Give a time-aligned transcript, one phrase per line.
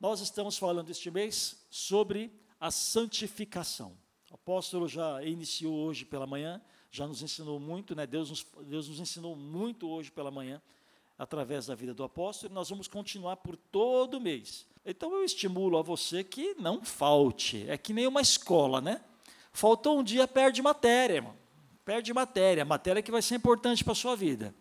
[0.00, 3.92] Nós estamos falando este mês sobre a santificação.
[4.30, 6.58] O apóstolo já iniciou hoje pela manhã,
[6.90, 8.06] já nos ensinou muito, né?
[8.06, 10.62] Deus nos, Deus nos ensinou muito hoje pela manhã,
[11.18, 14.66] através da vida do apóstolo, e nós vamos continuar por todo o mês.
[14.86, 17.68] Então eu estimulo a você que não falte.
[17.68, 19.02] É que nem uma escola, né?
[19.52, 21.36] Faltou um dia, perde matéria, irmão.
[21.84, 24.54] Perde matéria, matéria que vai ser importante para a sua vida.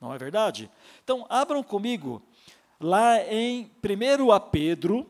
[0.00, 0.70] Não é verdade?
[1.02, 2.22] Então, abram comigo
[2.80, 5.06] lá em 1 Pedro,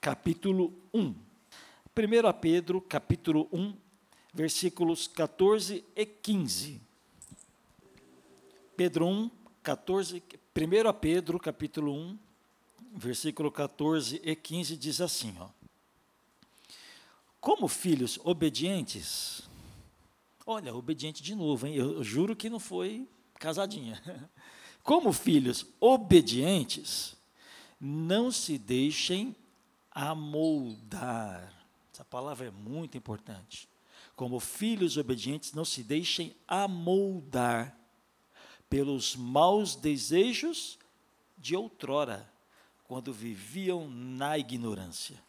[0.00, 1.00] capítulo 1.
[1.00, 1.14] 1
[2.40, 3.74] Pedro, capítulo 1,
[4.32, 6.80] versículos 14 e 15.
[8.76, 9.30] Pedro 1,
[9.62, 10.22] 14,
[10.56, 12.18] 1 Pedro, capítulo 1,
[12.94, 15.48] versículo 14 e 15 diz assim, ó.
[17.40, 19.48] Como filhos obedientes,
[20.44, 21.74] olha, obediente de novo, hein?
[21.74, 23.06] Eu juro que não foi
[23.38, 24.00] casadinha.
[24.88, 27.14] Como filhos obedientes,
[27.78, 29.36] não se deixem
[29.90, 31.52] amoldar.
[31.92, 33.68] Essa palavra é muito importante.
[34.16, 37.78] Como filhos obedientes, não se deixem amoldar
[38.70, 40.78] pelos maus desejos
[41.36, 42.26] de outrora,
[42.84, 45.22] quando viviam na ignorância.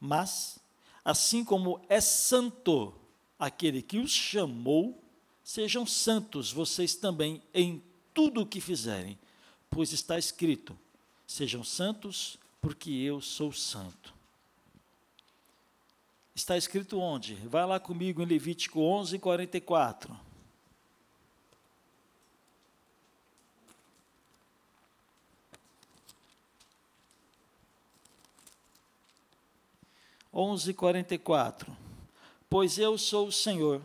[0.00, 0.58] Mas,
[1.04, 2.94] assim como é santo
[3.38, 5.04] aquele que os chamou,
[5.44, 9.18] sejam santos vocês também em tudo o que fizerem,
[9.68, 10.78] pois está escrito:
[11.26, 14.14] sejam santos, porque eu sou santo.
[16.34, 17.34] Está escrito onde?
[17.34, 20.30] Vai lá comigo em Levítico 11, 44.
[30.32, 31.66] 11:44
[32.48, 33.82] Pois eu sou o Senhor,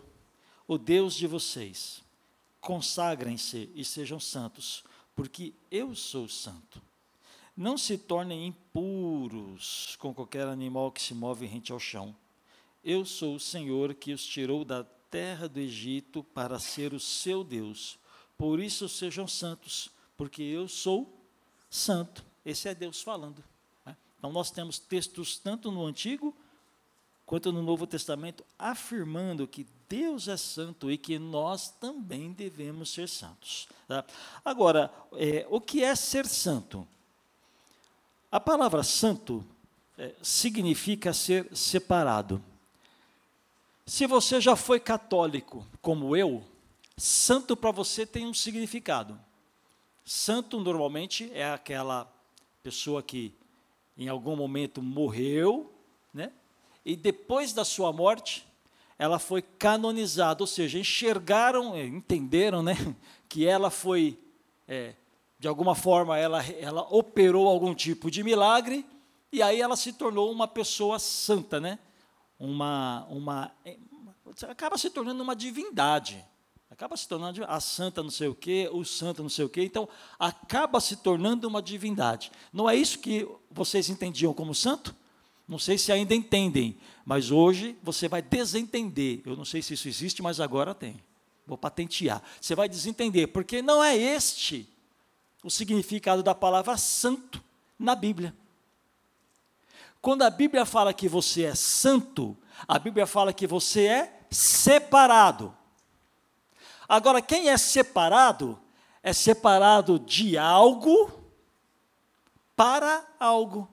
[0.68, 2.05] o Deus de vocês.
[2.66, 4.84] Consagrem-se e sejam santos,
[5.16, 6.82] porque eu sou santo.
[7.56, 12.16] Não se tornem impuros com qualquer animal que se move rente ao chão.
[12.84, 17.44] Eu sou o Senhor que os tirou da terra do Egito para ser o seu
[17.44, 18.00] Deus.
[18.36, 21.24] Por isso sejam santos, porque eu sou
[21.70, 22.26] santo.
[22.44, 23.44] Esse é Deus falando.
[24.18, 26.36] Então, nós temos textos tanto no Antigo
[27.26, 33.10] quanto no Novo Testamento afirmando que Deus é santo e que nós também devemos ser
[33.10, 33.68] santos.
[33.88, 34.04] Tá?
[34.44, 36.88] Agora, é, o que é ser santo?
[38.32, 39.46] A palavra santo
[39.98, 42.44] é, significa ser separado.
[43.86, 46.44] Se você já foi católico, como eu,
[46.98, 49.20] santo para você tem um significado.
[50.04, 52.12] Santo normalmente é aquela
[52.64, 53.34] pessoa que
[53.98, 55.72] em algum momento morreu,
[56.14, 56.32] né?
[56.86, 58.46] E depois da sua morte,
[58.98, 62.76] ela foi canonizada, ou seja, enxergaram, eh, entenderam, né,
[63.28, 64.20] que ela foi,
[64.68, 64.94] é,
[65.40, 68.86] de alguma forma, ela, ela operou algum tipo de milagre
[69.32, 71.80] e aí ela se tornou uma pessoa santa, né?
[72.40, 73.78] Uma, uma, eh,
[74.48, 76.24] acaba se tornando uma divindade.
[76.70, 79.64] Acaba se tornando a santa não sei o quê, o santo não sei o quê.
[79.64, 79.88] Então,
[80.20, 82.32] acaba se tornando uma divindade.
[82.52, 84.96] Não é isso que vocês entendiam como santo?
[85.48, 89.22] Não sei se ainda entendem, mas hoje você vai desentender.
[89.26, 91.00] Eu não sei se isso existe, mas agora tem.
[91.46, 92.22] Vou patentear.
[92.42, 94.68] Você vai desentender, porque não é este
[95.44, 97.44] o significado da palavra santo
[97.78, 98.34] na Bíblia.
[100.02, 102.36] Quando a Bíblia fala que você é santo,
[102.68, 105.56] a Bíblia fala que você é separado.
[106.88, 108.60] Agora, quem é separado,
[109.04, 111.12] é separado de algo
[112.56, 113.72] para algo.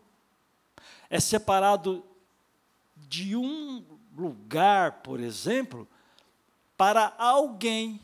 [1.12, 2.02] É separado
[2.96, 3.84] de um
[4.16, 5.86] lugar, por exemplo,
[6.74, 8.00] para alguém.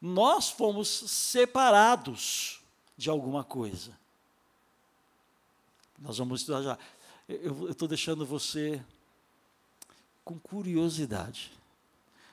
[0.00, 2.62] Nós fomos separados
[2.96, 3.92] de alguma coisa.
[5.98, 6.78] Nós vamos estudar já.
[7.28, 8.82] Eu estou deixando você
[10.24, 11.52] com curiosidade.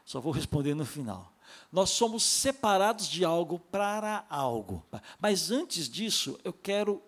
[0.06, 1.30] Só vou responder no final.
[1.69, 4.81] Nós somos separados de algo para algo.
[5.19, 7.04] Mas antes disso, eu quero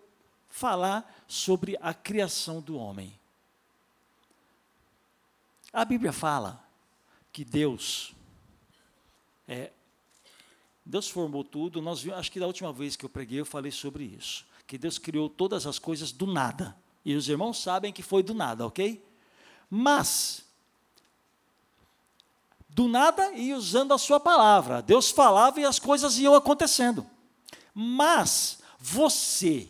[0.56, 3.12] falar sobre a criação do homem.
[5.70, 6.66] A Bíblia fala
[7.30, 8.14] que Deus
[9.46, 9.70] é,
[10.82, 11.82] Deus formou tudo.
[11.82, 14.78] Nós vimos, acho que da última vez que eu preguei eu falei sobre isso, que
[14.78, 16.74] Deus criou todas as coisas do nada.
[17.04, 19.04] E os irmãos sabem que foi do nada, ok?
[19.68, 20.42] Mas
[22.66, 24.80] do nada e usando a sua palavra.
[24.80, 27.06] Deus falava e as coisas iam acontecendo.
[27.74, 29.68] Mas você,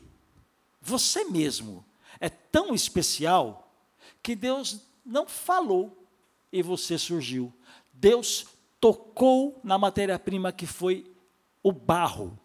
[0.86, 1.84] você mesmo,
[2.20, 3.72] é tão especial
[4.22, 6.06] que Deus não falou
[6.52, 7.52] e você surgiu.
[7.92, 8.46] Deus
[8.80, 11.04] tocou na matéria-prima que foi
[11.60, 12.38] o barro.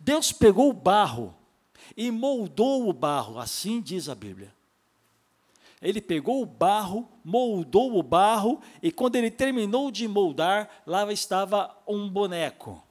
[0.00, 1.32] Deus pegou o barro
[1.96, 4.52] e moldou o barro, assim diz a Bíblia.
[5.80, 11.76] Ele pegou o barro, moldou o barro, e quando ele terminou de moldar, lá estava
[11.86, 12.83] um boneco.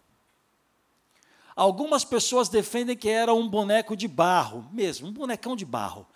[1.55, 6.07] Algumas pessoas defendem que era um boneco de barro, mesmo, um bonecão de barro.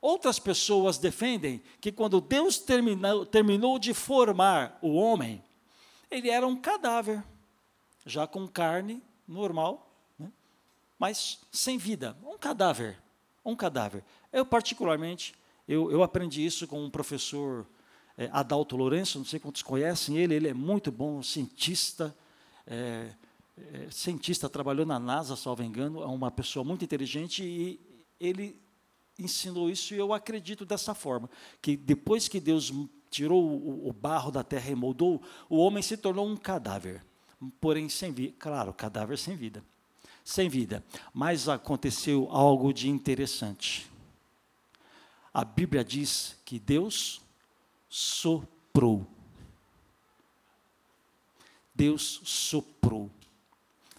[0.00, 5.42] Outras pessoas defendem que quando Deus terminou, terminou de formar o homem,
[6.10, 7.24] ele era um cadáver,
[8.04, 10.30] já com carne normal, né?
[10.98, 12.98] mas sem vida, um cadáver,
[13.44, 14.04] um cadáver.
[14.32, 15.34] Eu particularmente,
[15.66, 17.66] eu, eu aprendi isso com um professor
[18.16, 22.14] é, Adalto Lourenço, não sei quantos conhecem ele, ele é muito bom, cientista,
[22.66, 23.08] é,
[23.56, 27.80] é, cientista, trabalhou na NASA, salvo engano, é uma pessoa muito inteligente e
[28.18, 28.60] ele
[29.18, 31.30] ensinou isso e eu acredito dessa forma,
[31.62, 32.72] que depois que Deus
[33.10, 37.04] tirou o, o barro da terra e moldou, o homem se tornou um cadáver,
[37.60, 39.62] porém sem vida, claro, cadáver sem vida,
[40.24, 40.84] sem vida.
[41.12, 43.88] Mas aconteceu algo de interessante.
[45.32, 47.20] A Bíblia diz que Deus
[47.88, 49.06] soprou.
[51.74, 53.10] Deus soprou.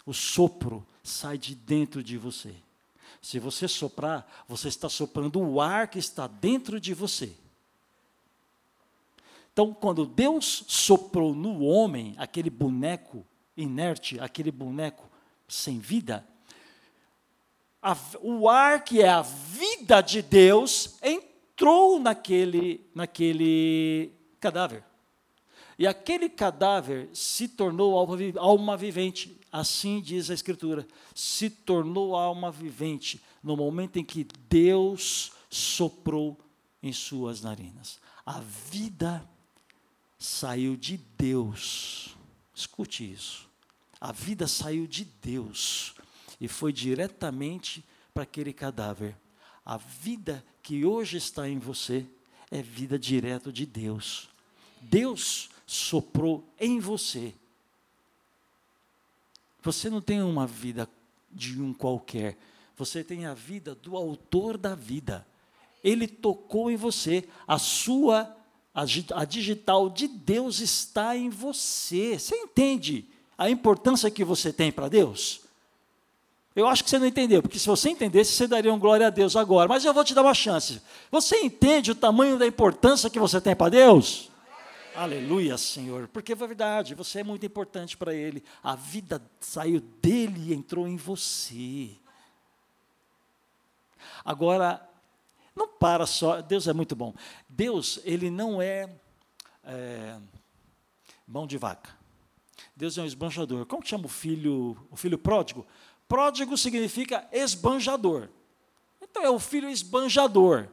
[0.06, 2.54] O sopro sai de dentro de você.
[3.20, 7.34] Se você soprar, você está soprando o ar que está dentro de você.
[9.52, 13.26] Então, quando Deus soprou no homem aquele boneco
[13.56, 15.10] inerte, aquele boneco
[15.48, 16.24] sem vida,
[17.82, 24.84] a, o ar que é a vida de Deus entrou naquele, naquele cadáver.
[25.78, 27.96] E aquele cadáver se tornou
[28.38, 30.86] alma vivente, assim diz a Escritura.
[31.14, 36.38] Se tornou alma vivente no momento em que Deus soprou
[36.82, 37.98] em suas narinas.
[38.24, 39.26] A vida
[40.18, 42.16] saiu de Deus.
[42.54, 43.48] Escute isso.
[44.00, 45.94] A vida saiu de Deus
[46.40, 49.16] e foi diretamente para aquele cadáver.
[49.64, 52.06] A vida que hoje está em você
[52.50, 54.28] é vida direto de Deus.
[54.80, 57.34] Deus soprou em você.
[59.66, 60.88] Você não tem uma vida
[61.30, 62.38] de um qualquer,
[62.76, 65.26] você tem a vida do autor da vida.
[65.82, 68.32] Ele tocou em você, a sua
[68.72, 72.18] a digital de Deus está em você.
[72.18, 75.40] Você entende a importância que você tem para Deus?
[76.54, 79.10] Eu acho que você não entendeu, porque se você entendesse, você daria um glória a
[79.10, 79.68] Deus agora.
[79.68, 80.80] Mas eu vou te dar uma chance.
[81.10, 84.30] Você entende o tamanho da importância que você tem para Deus?
[84.96, 88.42] Aleluia, Senhor, porque é verdade, você é muito importante para Ele.
[88.62, 91.90] A vida saiu dele e entrou em você.
[94.24, 94.88] Agora,
[95.54, 97.14] não para só, Deus é muito bom.
[97.46, 98.90] Deus, Ele não é,
[99.64, 100.18] é
[101.28, 101.94] mão de vaca.
[102.74, 103.66] Deus é um esbanjador.
[103.66, 105.66] Como que chama o filho, o filho pródigo?
[106.08, 108.30] Pródigo significa esbanjador.
[108.98, 110.68] Então é o filho esbanjador.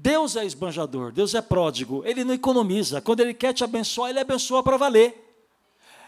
[0.00, 3.00] Deus é esbanjador, Deus é pródigo, ele não economiza.
[3.00, 5.24] Quando ele quer te abençoar, ele abençoa para valer.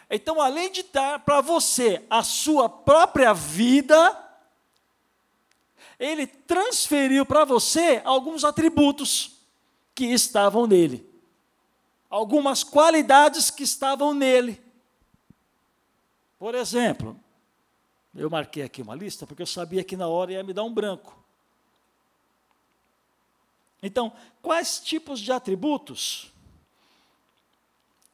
[0.09, 4.16] Então, além de dar para você a sua própria vida,
[5.99, 9.32] ele transferiu para você alguns atributos
[9.92, 11.04] que estavam nele,
[12.09, 14.62] algumas qualidades que estavam nele.
[16.38, 17.18] Por exemplo,
[18.14, 20.73] eu marquei aqui uma lista porque eu sabia que na hora ia me dar um
[20.73, 21.18] branco.
[23.82, 26.32] Então, quais tipos de atributos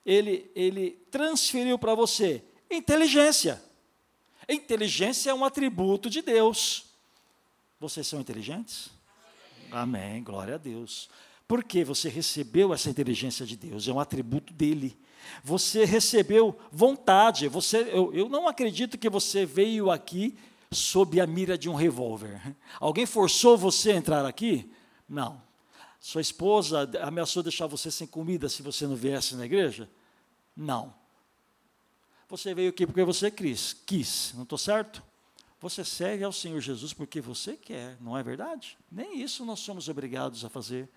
[0.04, 2.44] ele, ele transferiu para você?
[2.70, 3.62] Inteligência.
[4.48, 6.86] Inteligência é um atributo de Deus.
[7.80, 8.90] Vocês são inteligentes?
[9.70, 10.02] Amém.
[10.12, 10.22] Amém.
[10.22, 11.08] Glória a Deus.
[11.48, 14.96] Porque você recebeu essa inteligência de Deus, é um atributo dele.
[15.42, 17.48] Você recebeu vontade.
[17.48, 20.36] Você, eu, eu não acredito que você veio aqui
[20.70, 22.40] sob a mira de um revólver.
[22.80, 24.70] Alguém forçou você a entrar aqui?
[25.08, 25.45] Não.
[26.00, 29.90] Sua esposa ameaçou deixar você sem comida se você não viesse na igreja?
[30.56, 30.94] Não.
[32.28, 35.02] Você veio aqui porque você quis, quis, não estou certo?
[35.60, 38.76] Você serve ao Senhor Jesus porque você quer, não é verdade?
[38.90, 40.88] Nem isso nós somos obrigados a fazer.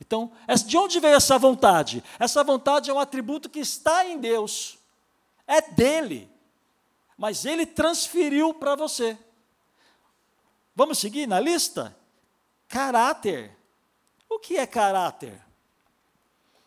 [0.00, 0.32] Então,
[0.66, 2.02] de onde veio essa vontade?
[2.18, 4.78] Essa vontade é um atributo que está em Deus,
[5.46, 6.30] é dele,
[7.16, 9.18] mas ele transferiu para você.
[10.74, 11.96] Vamos seguir na lista?
[12.68, 13.55] Caráter.
[14.36, 15.42] O que é caráter?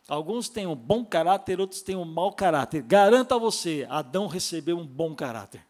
[0.08, 2.82] Alguns têm um bom caráter, outros têm um mau caráter.
[2.82, 5.64] Garanto a você, Adão recebeu um bom caráter,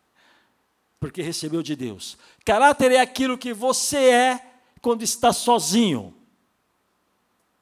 [0.98, 2.18] porque recebeu de Deus.
[2.46, 6.16] Caráter é aquilo que você é quando está sozinho.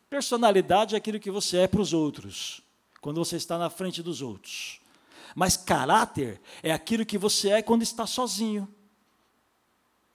[0.07, 2.61] Personalidade é aquilo que você é para os outros,
[3.01, 4.79] quando você está na frente dos outros.
[5.33, 8.71] Mas caráter é aquilo que você é quando está sozinho.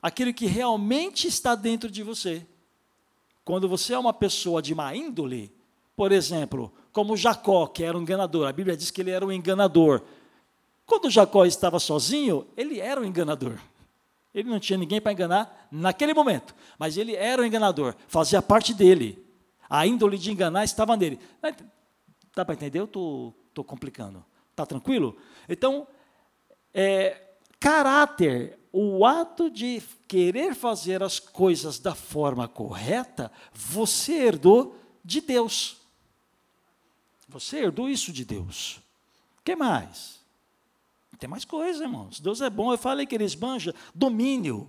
[0.00, 2.46] Aquilo que realmente está dentro de você.
[3.44, 5.52] Quando você é uma pessoa de má índole,
[5.96, 9.32] por exemplo, como Jacó, que era um enganador, a Bíblia diz que ele era um
[9.32, 10.02] enganador.
[10.86, 13.58] Quando Jacó estava sozinho, ele era um enganador.
[14.34, 18.72] Ele não tinha ninguém para enganar naquele momento, mas ele era um enganador, fazia parte
[18.72, 19.22] dele.
[19.68, 21.18] A índole de enganar estava nele.
[22.34, 22.78] Dá para entender?
[22.78, 24.24] Eu estou tô, tô complicando.
[24.50, 25.16] Está tranquilo?
[25.48, 25.86] Então,
[26.74, 35.20] é, caráter, o ato de querer fazer as coisas da forma correta, você herdou de
[35.20, 35.76] Deus.
[37.28, 38.80] Você herdou isso de Deus.
[39.38, 40.20] O que mais?
[41.18, 42.18] Tem mais coisa, irmãos.
[42.18, 42.72] Deus é bom.
[42.72, 44.68] Eu falei que ele esbanja domínio.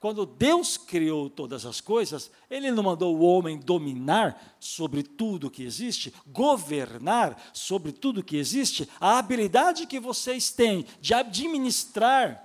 [0.00, 5.62] Quando Deus criou todas as coisas, Ele não mandou o homem dominar sobre tudo que
[5.62, 8.86] existe, governar sobre tudo que existe.
[9.00, 12.43] A habilidade que vocês têm de administrar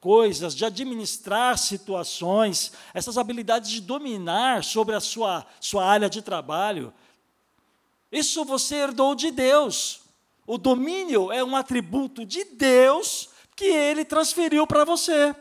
[0.00, 6.92] coisas, de administrar situações, essas habilidades de dominar sobre a sua, sua área de trabalho,
[8.10, 10.00] isso você herdou de Deus.
[10.46, 15.36] O domínio é um atributo de Deus que Ele transferiu para você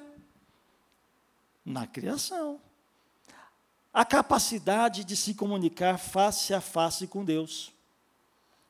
[1.65, 2.59] na criação.
[3.93, 7.71] A capacidade de se comunicar face a face com Deus.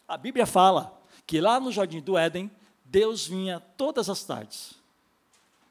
[0.07, 2.49] A Bíblia fala que lá no jardim do Éden,
[2.85, 4.78] Deus vinha todas as tardes.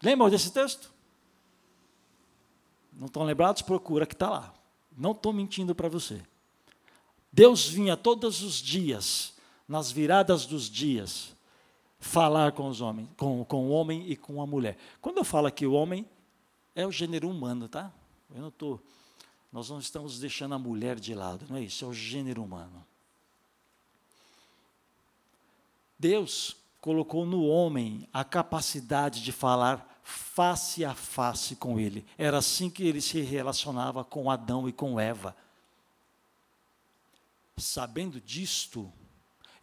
[0.03, 0.93] Lembram desse texto?
[2.93, 3.63] Não estão lembrados?
[3.63, 4.55] Procura que está lá.
[4.97, 6.21] Não estou mentindo para você.
[7.33, 9.35] Deus vinha todos os dias,
[9.69, 11.37] nas viradas dos dias,
[12.01, 14.77] falar com os homens, com, com o homem e com a mulher.
[15.01, 16.07] Quando eu falo aqui o homem,
[16.75, 17.93] é o gênero humano, tá?
[18.35, 18.79] Eu não tô,
[19.53, 22.85] nós não estamos deixando a mulher de lado, não é isso, é o gênero humano.
[25.99, 26.57] Deus
[26.89, 32.03] colocou no homem a capacidade de falar face a face com ele.
[32.17, 35.37] Era assim que ele se relacionava com Adão e com Eva.
[37.59, 38.91] Sabendo disto,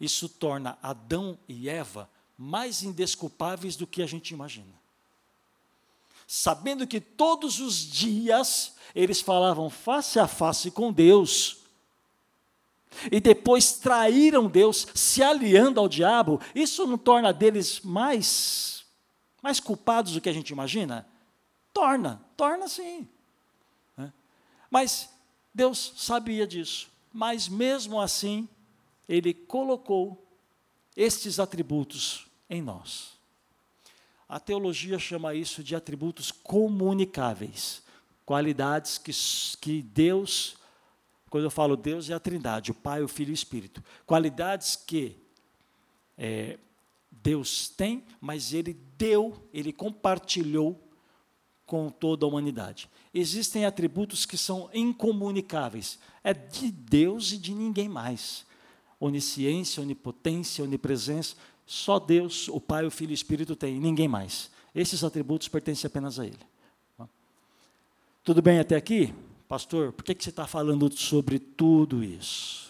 [0.00, 4.76] isso torna Adão e Eva mais indesculpáveis do que a gente imagina
[6.28, 11.58] sabendo que todos os dias eles falavam face a face com Deus,
[13.10, 18.84] e depois traíram Deus, se aliando ao diabo, isso não torna deles mais,
[19.42, 21.06] mais culpados do que a gente imagina?
[21.72, 23.08] Torna, torna sim.
[23.96, 24.12] Né?
[24.70, 25.10] Mas
[25.54, 28.48] Deus sabia disso, mas mesmo assim,
[29.08, 30.26] Ele colocou
[30.96, 33.16] estes atributos em nós.
[34.28, 37.82] A teologia chama isso de atributos comunicáveis,
[38.24, 39.12] qualidades que,
[39.60, 40.56] que Deus,
[41.28, 43.82] quando eu falo Deus, é a Trindade, o Pai, o Filho e o Espírito.
[44.06, 45.16] Qualidades que
[46.16, 46.58] é,
[47.10, 50.80] Deus tem, mas Ele deu, Ele compartilhou
[51.66, 52.88] com toda a humanidade.
[53.12, 58.46] Existem atributos que são incomunicáveis, é de Deus e de ninguém mais.
[59.00, 61.34] Onisciência, onipotência, onipresença,
[61.66, 64.50] só Deus, o Pai, o Filho e o Espírito tem, ninguém mais.
[64.72, 66.38] Esses atributos pertencem apenas a Ele.
[68.22, 69.12] Tudo bem até aqui?
[69.48, 72.68] Pastor, por que, que você está falando sobre tudo isso?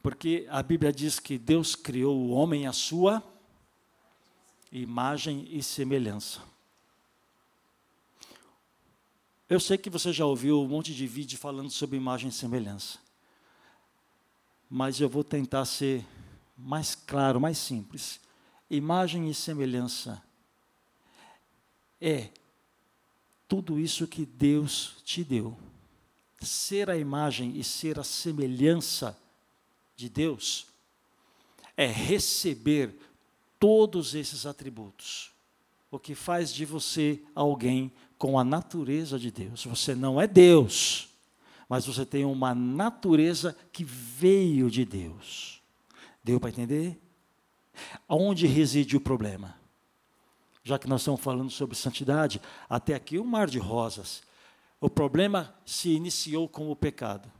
[0.00, 3.22] Porque a Bíblia diz que Deus criou o homem à sua
[4.70, 6.40] imagem e semelhança.
[9.48, 13.00] Eu sei que você já ouviu um monte de vídeo falando sobre imagem e semelhança.
[14.70, 16.06] Mas eu vou tentar ser
[16.56, 18.20] mais claro, mais simples.
[18.70, 20.22] Imagem e semelhança
[22.00, 22.30] é
[23.50, 25.58] tudo isso que Deus te deu.
[26.40, 29.18] Ser a imagem e ser a semelhança
[29.96, 30.68] de Deus
[31.76, 32.94] é receber
[33.58, 35.32] todos esses atributos.
[35.90, 39.64] O que faz de você alguém com a natureza de Deus.
[39.64, 41.08] Você não é Deus,
[41.68, 45.60] mas você tem uma natureza que veio de Deus.
[46.22, 46.96] Deu para entender?
[48.06, 49.59] Aonde reside o problema?
[50.62, 54.22] Já que nós estamos falando sobre santidade, até aqui um mar de rosas.
[54.80, 57.30] O problema se iniciou com o pecado.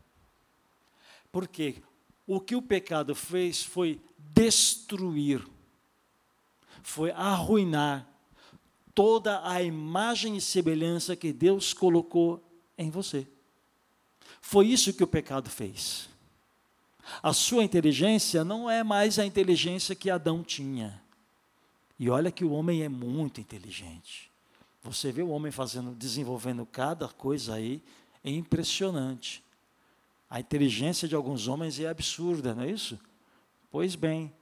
[1.31, 1.83] Por quê?
[2.27, 5.47] O que o pecado fez foi destruir,
[6.83, 8.07] foi arruinar
[8.95, 12.43] toda a imagem e semelhança que Deus colocou
[12.77, 13.27] em você.
[14.41, 16.09] Foi isso que o pecado fez.
[17.23, 21.03] A sua inteligência não é mais a inteligência que Adão tinha.
[22.01, 24.31] E olha que o homem é muito inteligente.
[24.83, 27.83] Você vê o homem fazendo, desenvolvendo cada coisa aí,
[28.25, 29.45] é impressionante.
[30.31, 32.99] A inteligência de alguns homens é absurda, não é isso?
[33.71, 34.33] Pois bem,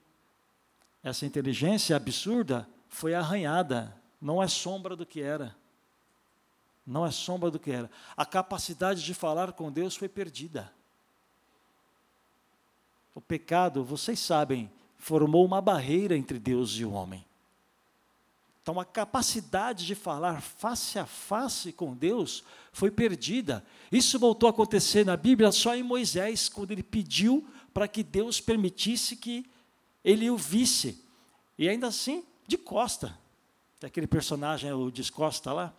[1.03, 5.57] essa inteligência absurda foi arranhada, não é sombra do que era.
[6.87, 7.91] Não é sombra do que era.
[8.17, 10.73] A capacidade de falar com Deus foi perdida.
[13.17, 17.27] O pecado, vocês sabem, formou uma barreira entre Deus e o homem.
[18.69, 23.65] Então a capacidade de falar face a face com Deus foi perdida.
[23.91, 28.43] Isso voltou a acontecer na Bíblia só em Moisés, quando ele pediu para que Deus
[28.43, 29.47] permitisse que
[30.05, 31.03] ele o visse.
[31.57, 33.19] E ainda assim, de costa.
[33.83, 35.75] Aquele personagem, o descosta lá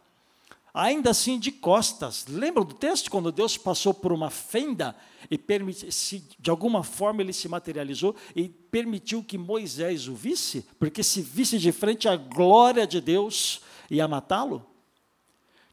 [0.73, 2.25] ainda assim de costas.
[2.27, 4.95] Lembra do texto quando Deus passou por uma fenda
[5.29, 10.65] e se, de alguma forma ele se materializou e permitiu que Moisés o visse?
[10.77, 14.65] Porque se visse de frente a glória de Deus ia matá-lo?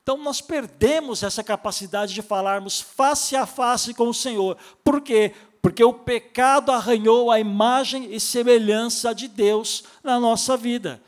[0.03, 4.57] Então nós perdemos essa capacidade de falarmos face a face com o Senhor.
[4.85, 5.35] Por quê?
[5.61, 11.03] Porque o pecado arranhou a imagem e semelhança de Deus na nossa vida.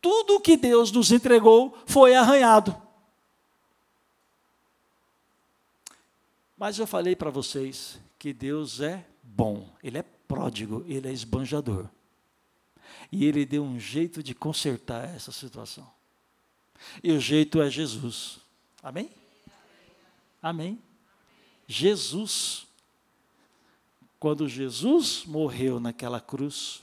[0.00, 2.85] Tudo o que Deus nos entregou foi arranhado.
[6.56, 11.88] Mas eu falei para vocês que Deus é bom, Ele é pródigo, Ele é esbanjador.
[13.12, 15.88] E Ele deu um jeito de consertar essa situação.
[17.02, 18.38] E o jeito é Jesus.
[18.82, 19.10] Amém?
[20.42, 20.80] Amém.
[21.66, 22.66] Jesus.
[24.18, 26.82] Quando Jesus morreu naquela cruz,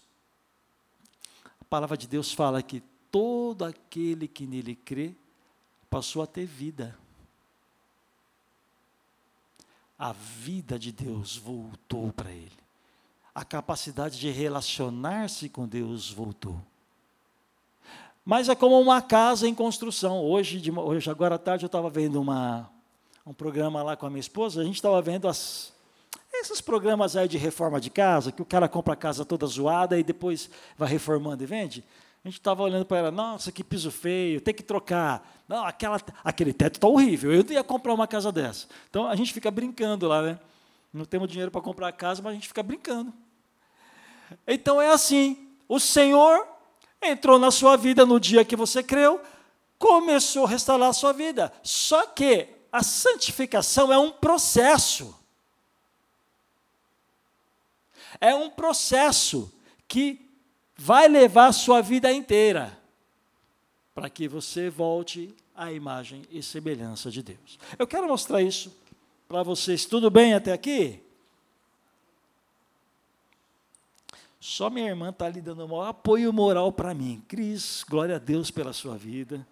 [1.59, 5.15] a palavra de Deus fala que todo aquele que nele crê
[5.89, 6.97] passou a ter vida
[10.03, 12.51] a vida de Deus voltou para ele.
[13.33, 16.59] A capacidade de relacionar-se com Deus voltou.
[18.25, 20.19] Mas é como uma casa em construção.
[20.21, 22.69] Hoje, de, hoje agora à tarde, eu estava vendo uma,
[23.25, 25.71] um programa lá com a minha esposa, a gente estava vendo as,
[26.33, 29.97] esses programas aí de reforma de casa, que o cara compra a casa toda zoada
[29.97, 31.81] e depois vai reformando e vende.
[32.23, 35.43] A gente estava olhando para ela, nossa, que piso feio, tem que trocar.
[35.45, 38.67] Não, aquela, aquele teto está horrível, eu ia comprar uma casa dessa.
[38.89, 40.39] Então a gente fica brincando lá, né?
[40.93, 43.12] Não temos dinheiro para comprar a casa, mas a gente fica brincando.
[44.47, 46.47] Então é assim: o Senhor
[47.01, 49.21] entrou na sua vida no dia que você creu,
[49.77, 51.51] começou a restaurar a sua vida.
[51.62, 55.13] Só que a santificação é um processo.
[58.21, 59.51] É um processo
[59.89, 60.33] que
[60.75, 62.77] vai levar sua vida inteira
[63.93, 67.59] para que você volte à imagem e semelhança de Deus.
[67.77, 68.75] Eu quero mostrar isso
[69.27, 69.86] para vocês.
[69.86, 71.01] Tudo bem até aqui?
[74.39, 77.23] Só minha irmã está ali dando um apoio moral para mim.
[77.27, 79.47] Cris, glória a Deus pela sua vida.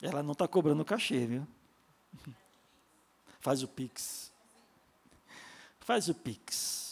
[0.00, 1.46] Ela não está cobrando cachê, viu?
[3.40, 4.32] Faz o pix.
[5.80, 6.85] Faz o pix.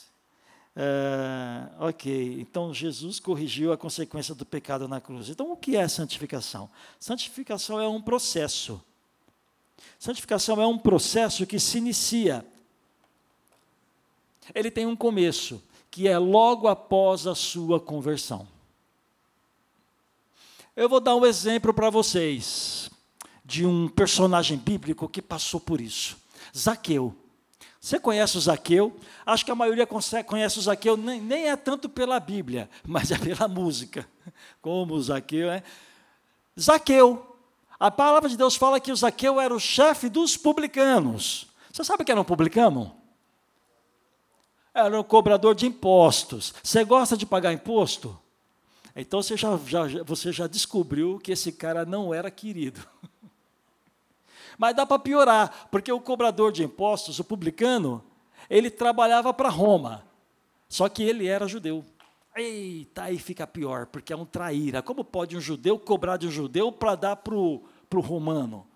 [0.77, 5.29] É, ok, então Jesus corrigiu a consequência do pecado na cruz.
[5.29, 6.69] Então, o que é santificação?
[6.99, 8.83] Santificação é um processo.
[9.99, 12.45] Santificação é um processo que se inicia.
[14.55, 18.47] Ele tem um começo, que é logo após a sua conversão.
[20.75, 22.91] Eu vou dar um exemplo para vocês
[23.45, 26.17] de um personagem bíblico que passou por isso.
[26.57, 27.15] Zaqueu.
[27.85, 28.97] Você conhece o Zaqueu?
[29.27, 33.19] Acho que a maioria conhece o Zaqueu, nem, nem é tanto pela Bíblia, mas é
[33.19, 34.09] pela música.
[34.63, 35.63] Como o Zaqueu é.
[36.59, 37.37] Zaqueu.
[37.79, 41.47] A palavra de Deus fala que o Zaqueu era o chefe dos publicanos.
[41.71, 42.97] Você sabe o que era um publicano?
[44.73, 46.55] Era um cobrador de impostos.
[46.63, 48.19] Você gosta de pagar imposto?
[48.97, 52.81] Então você já, já, você já descobriu que esse cara não era querido.
[54.59, 58.05] Mas dá para piorar, porque o cobrador de impostos, o publicano,
[58.49, 60.05] ele trabalhava para Roma,
[60.69, 61.85] só que ele era judeu.
[62.37, 64.83] Eita, aí fica pior, porque é um traíra.
[64.83, 67.63] Como pode um judeu cobrar de um judeu para dar para o
[67.95, 68.67] romano?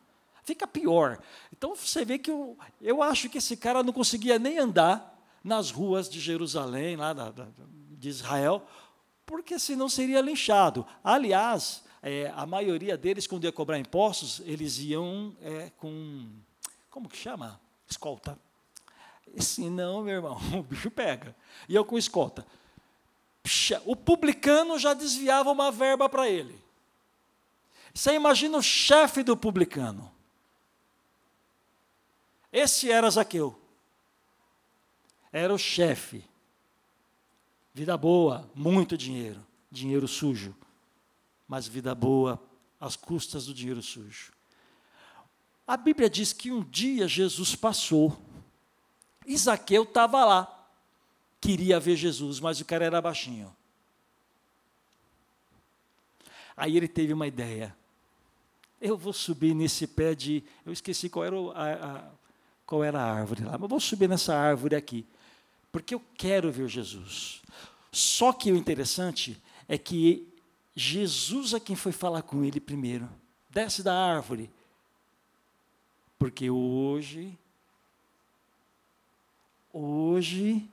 [0.45, 1.19] Fica pior.
[1.53, 5.71] Então você vê que eu, eu acho que esse cara não conseguia nem andar nas
[5.71, 7.47] ruas de Jerusalém, lá da, da,
[7.91, 8.63] de Israel,
[9.27, 10.87] porque senão seria linchado.
[11.03, 16.27] Aliás, é, a maioria deles, quando ia cobrar impostos, eles iam é, com
[16.91, 17.61] como que chama?
[17.87, 18.39] Escolta.
[19.39, 21.37] Assim, não, meu irmão, o bicho pega.
[21.69, 22.47] E eu com escolta.
[23.85, 26.59] O publicano já desviava uma verba para ele.
[27.95, 30.11] Você imagina o chefe do publicano.
[32.53, 33.59] Esse era Zaqueu.
[35.33, 36.25] Era o chefe.
[37.73, 39.45] Vida boa, muito dinheiro.
[39.71, 40.55] Dinheiro sujo.
[41.49, 42.41] Mas vida boa
[42.79, 44.33] às custas do dinheiro sujo.
[45.67, 48.17] A Bíblia diz que um dia Jesus passou.
[49.37, 50.69] Zaqueu estava lá.
[51.41, 53.55] Queria ver Jesus, mas o cara era baixinho.
[56.57, 57.77] Aí ele teve uma ideia.
[58.81, 60.43] Eu vou subir nesse pé de.
[60.65, 62.11] Eu esqueci qual era, a, a,
[62.67, 65.07] qual era a árvore lá, mas vou subir nessa árvore aqui.
[65.71, 67.43] Porque eu quero ver Jesus.
[67.93, 70.27] Só que o interessante é que
[70.79, 73.11] Jesus é quem foi falar com ele primeiro.
[73.51, 74.49] Desce da árvore.
[76.17, 77.37] Porque hoje,
[79.73, 80.71] hoje,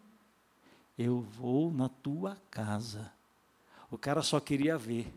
[0.95, 3.11] eu vou na tua casa.
[3.89, 5.11] O cara só queria ver.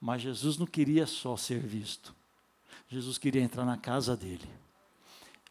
[0.00, 2.12] Mas Jesus não queria só ser visto.
[2.88, 4.50] Jesus queria entrar na casa dele.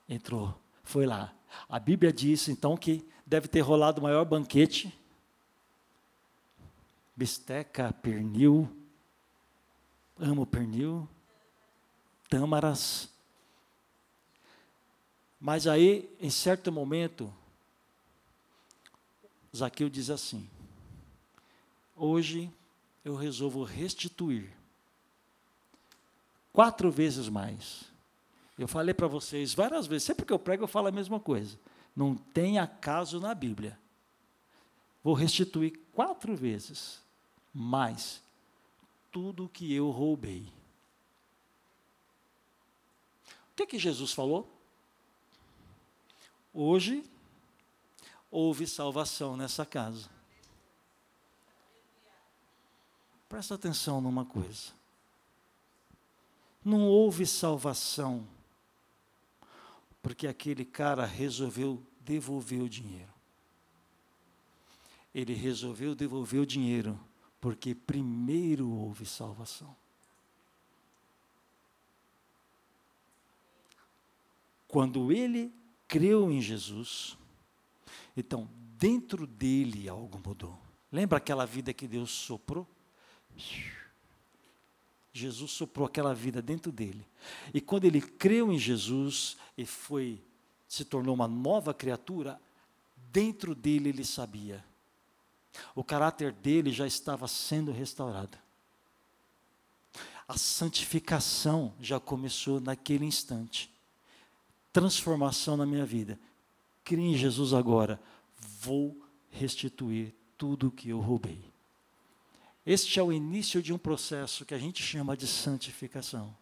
[0.09, 1.33] Entrou, foi lá.
[1.69, 4.93] A Bíblia diz então que deve ter rolado o maior banquete.
[7.15, 8.69] Bisteca, pernil.
[10.17, 11.07] Amo pernil.
[12.27, 13.09] Tâmaras.
[15.39, 17.31] Mas aí, em certo momento,
[19.55, 20.49] Zaqueu diz assim:
[21.95, 22.51] Hoje
[23.05, 24.51] eu resolvo restituir
[26.51, 27.91] quatro vezes mais.
[28.57, 31.59] Eu falei para vocês várias vezes, sempre que eu prego eu falo a mesma coisa.
[31.95, 33.77] Não tem acaso na Bíblia.
[35.03, 37.02] Vou restituir quatro vezes
[37.53, 38.23] mais
[39.11, 40.51] tudo que eu roubei.
[43.51, 44.49] O que, que Jesus falou?
[46.51, 47.03] Hoje
[48.31, 50.09] houve salvação nessa casa.
[53.29, 54.73] Presta atenção numa coisa.
[56.65, 58.27] Não houve salvação
[60.01, 63.13] porque aquele cara resolveu devolver o dinheiro.
[65.13, 66.99] Ele resolveu devolver o dinheiro
[67.43, 69.75] porque primeiro houve salvação.
[74.65, 75.53] Quando ele
[75.85, 77.17] creu em Jesus,
[78.15, 80.57] então dentro dele algo mudou.
[80.89, 82.65] Lembra aquela vida que Deus soprou?
[85.11, 87.05] Jesus soprou aquela vida dentro dele.
[87.53, 90.23] E quando ele creu em Jesus e foi
[90.65, 92.39] se tornou uma nova criatura,
[93.11, 94.63] dentro dele ele sabia.
[95.75, 98.37] O caráter dele já estava sendo restaurado.
[100.27, 103.71] A santificação já começou naquele instante.
[104.71, 106.19] Transformação na minha vida.
[106.83, 108.01] Crie em Jesus agora.
[108.59, 108.97] Vou
[109.29, 111.43] restituir tudo o que eu roubei.
[112.65, 116.35] Este é o início de um processo que a gente chama de santificação.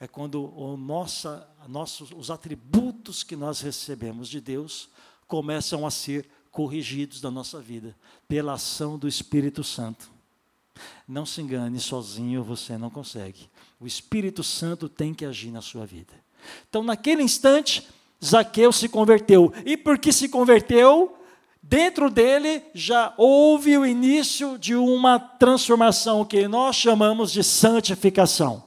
[0.00, 4.88] É quando o nossa, nossos, os atributos que nós recebemos de Deus
[5.26, 6.28] começam a ser
[6.58, 7.94] corrigidos da nossa vida
[8.26, 10.10] pela ação do Espírito Santo.
[11.06, 13.48] Não se engane, sozinho você não consegue.
[13.78, 16.12] O Espírito Santo tem que agir na sua vida.
[16.68, 17.86] Então, naquele instante,
[18.22, 19.52] Zaqueu se converteu.
[19.64, 21.16] E porque se converteu,
[21.62, 28.64] dentro dele já houve o início de uma transformação que nós chamamos de santificação.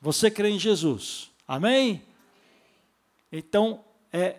[0.00, 2.02] Você crê em Jesus, amém?
[3.30, 4.36] Então é,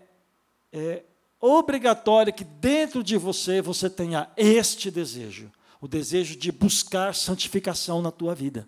[0.71, 1.03] é
[1.45, 5.51] obrigatório que dentro de você você tenha este desejo,
[5.81, 8.67] o desejo de buscar santificação na tua vida.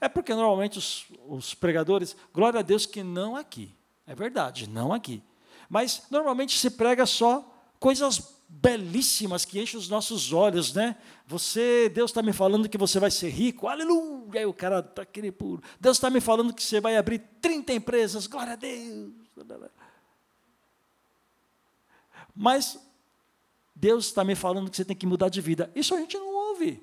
[0.00, 3.72] É porque normalmente os, os pregadores, glória a Deus que não aqui,
[4.06, 5.22] é verdade, não aqui.
[5.68, 10.96] Mas normalmente se prega só coisas belíssimas que enchem os nossos olhos, né?
[11.28, 14.40] Você, Deus está me falando que você vai ser rico, aleluia!
[14.40, 15.62] Aí o cara está aquele puro.
[15.80, 19.12] Deus está me falando que você vai abrir 30 empresas, glória a Deus!
[22.34, 22.78] Mas
[23.74, 25.70] Deus está me falando que você tem que mudar de vida.
[25.74, 26.82] Isso a gente não ouve.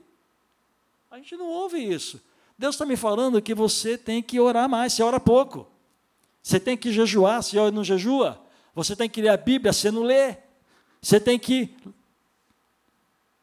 [1.09, 2.21] A gente não ouve isso.
[2.57, 5.67] Deus está me falando que você tem que orar mais, você ora pouco.
[6.41, 8.41] Você tem que jejuar, você não jejua.
[8.73, 10.37] Você tem que ler a Bíblia, você não lê.
[11.01, 11.75] Você tem que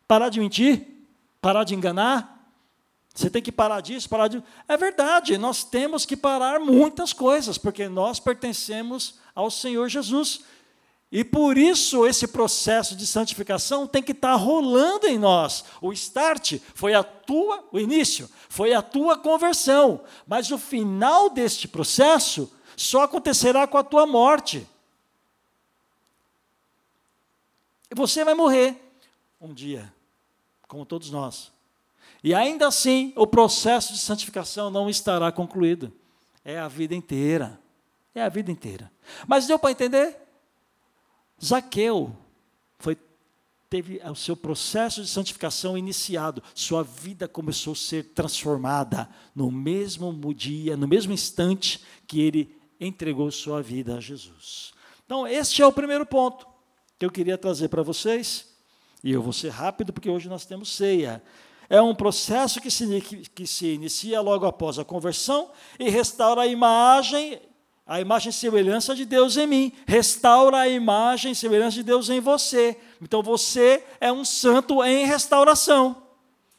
[0.09, 0.87] parar de mentir,
[1.41, 2.35] parar de enganar.
[3.15, 4.43] Você tem que parar disso, parar de.
[4.67, 10.43] É verdade, nós temos que parar muitas coisas, porque nós pertencemos ao Senhor Jesus.
[11.15, 15.65] E por isso esse processo de santificação tem que estar tá rolando em nós.
[15.81, 20.01] O start foi a tua, o início, foi a tua conversão.
[20.27, 24.67] Mas o final deste processo só acontecerá com a tua morte.
[27.89, 28.75] E você vai morrer
[29.41, 29.95] um dia,
[30.67, 31.53] como todos nós.
[32.25, 35.93] E ainda assim, o processo de santificação não estará concluído.
[36.45, 37.57] É a vida inteira.
[38.13, 38.91] É a vida inteira.
[39.29, 40.24] Mas deu para entender?
[41.43, 42.15] Zaqueu
[42.79, 42.97] foi,
[43.69, 50.35] teve o seu processo de santificação iniciado, sua vida começou a ser transformada no mesmo
[50.35, 54.73] dia, no mesmo instante que ele entregou sua vida a Jesus.
[55.05, 56.47] Então, este é o primeiro ponto
[56.99, 58.55] que eu queria trazer para vocês,
[59.03, 61.23] e eu vou ser rápido porque hoje nós temos ceia.
[61.69, 63.01] É um processo que se,
[63.35, 67.41] que se inicia logo após a conversão e restaura a imagem
[67.87, 72.09] a imagem e semelhança de Deus em mim, restaura a imagem e semelhança de Deus
[72.09, 72.77] em você.
[73.01, 76.03] Então você é um santo em restauração.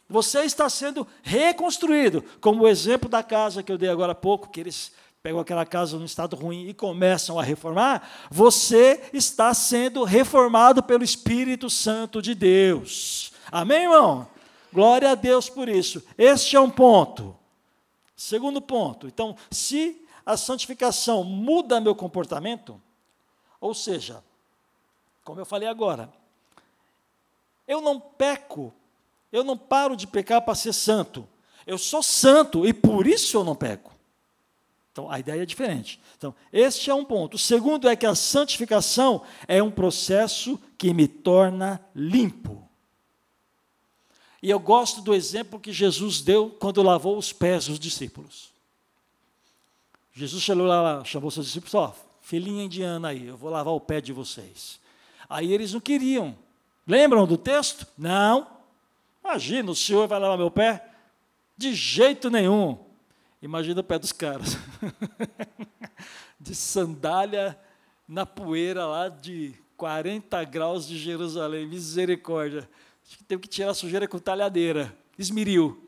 [0.07, 4.49] Você está sendo reconstruído, como o exemplo da casa que eu dei agora há pouco,
[4.49, 4.91] que eles
[5.23, 8.07] pegam aquela casa num estado ruim e começam a reformar.
[8.29, 13.33] Você está sendo reformado pelo Espírito Santo de Deus.
[13.51, 14.27] Amém, irmão?
[14.71, 16.03] Glória a Deus por isso.
[16.15, 17.35] Este é um ponto.
[18.15, 19.07] Segundo ponto.
[19.07, 22.81] Então, se a santificação muda meu comportamento,
[23.61, 24.23] ou seja,
[25.23, 26.11] como eu falei agora,
[27.67, 28.73] eu não peco,
[29.31, 31.27] eu não paro de pecar para ser santo.
[31.65, 33.93] Eu sou santo e por isso eu não peco.
[34.91, 35.99] Então, a ideia é diferente.
[36.17, 37.33] Então, este é um ponto.
[37.33, 42.63] O segundo é que a santificação é um processo que me torna limpo.
[44.41, 48.54] E eu gosto do exemplo que Jesus deu quando lavou os pés dos discípulos.
[50.15, 53.99] Jesus chegou lá, chamou seus discípulos, ó, filhinha indiana aí, eu vou lavar o pé
[53.99, 54.79] de vocês.
[55.29, 56.33] Aí eles não queriam.
[56.87, 57.85] Lembram do texto?
[57.97, 58.47] Não.
[59.21, 60.87] Imagina, o senhor vai lavar meu pé?
[61.57, 62.77] De jeito nenhum.
[63.41, 64.57] Imagina o pé dos caras.
[66.39, 67.59] de sandália
[68.07, 71.67] na poeira lá de 40 graus de Jerusalém.
[71.67, 72.69] Misericórdia.
[73.27, 74.95] Teve que tirar a sujeira com talhadeira.
[75.17, 75.84] Esmeril.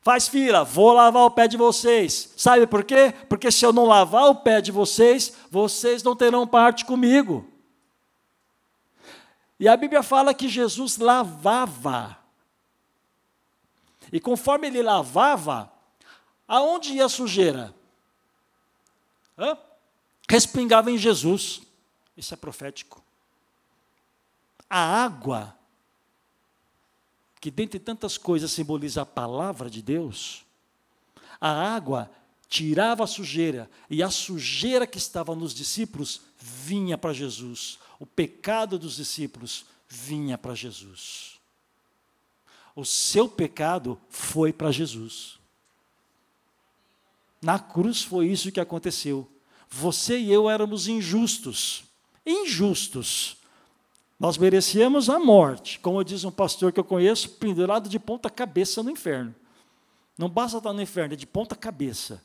[0.00, 2.32] Faz fila, vou lavar o pé de vocês.
[2.36, 3.12] Sabe por quê?
[3.28, 7.46] Porque se eu não lavar o pé de vocês, vocês não terão parte comigo.
[9.58, 12.16] E a Bíblia fala que Jesus lavava.
[14.12, 15.70] E conforme ele lavava,
[16.46, 17.74] aonde ia a sujeira?
[19.36, 19.58] Hã?
[20.30, 21.60] Respingava em Jesus.
[22.16, 23.02] Isso é profético.
[24.70, 25.57] A água
[27.40, 30.44] que dentre tantas coisas simboliza a palavra de Deus,
[31.40, 32.10] a água
[32.48, 37.78] tirava a sujeira, e a sujeira que estava nos discípulos vinha para Jesus.
[38.00, 41.38] O pecado dos discípulos vinha para Jesus.
[42.74, 45.38] O seu pecado foi para Jesus.
[47.42, 49.28] Na cruz foi isso que aconteceu.
[49.68, 51.84] Você e eu éramos injustos.
[52.24, 53.36] Injustos.
[54.18, 58.82] Nós merecíamos a morte, como diz um pastor que eu conheço, pendurado de ponta cabeça
[58.82, 59.34] no inferno.
[60.16, 62.20] Não basta estar no inferno, é de ponta cabeça.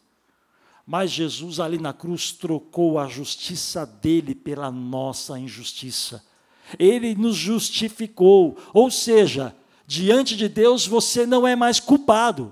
[0.87, 6.25] Mas Jesus ali na cruz trocou a justiça dele pela nossa injustiça.
[6.79, 12.51] Ele nos justificou, ou seja, diante de Deus você não é mais culpado.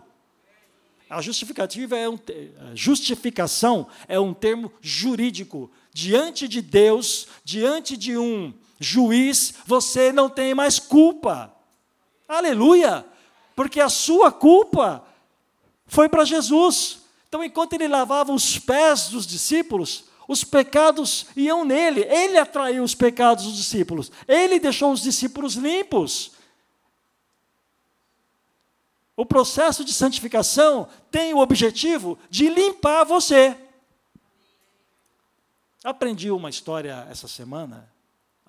[1.09, 2.17] A justificativa é um,
[2.75, 5.69] justificação é um termo jurídico.
[5.91, 11.53] Diante de Deus, diante de um juiz, você não tem mais culpa.
[12.27, 13.05] Aleluia!
[13.55, 15.03] Porque a sua culpa
[15.85, 17.01] foi para Jesus.
[17.29, 22.01] Então, enquanto ele lavava os pés dos discípulos, os pecados iam nele.
[22.01, 24.11] Ele atraiu os pecados dos discípulos.
[24.27, 26.31] Ele deixou os discípulos limpos.
[29.15, 33.55] O processo de santificação tem o objetivo de limpar você.
[35.83, 37.90] Aprendi uma história essa semana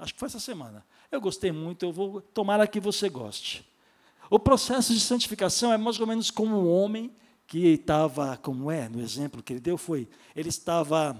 [0.03, 0.85] Acho que foi essa semana.
[1.13, 3.65] Eu gostei muito, eu vou tomara que você goste.
[4.29, 7.15] O processo de santificação é mais ou menos como um homem
[7.47, 11.17] que estava, como é, no exemplo que ele deu foi, ele estava